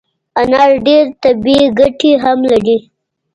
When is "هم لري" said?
2.23-2.77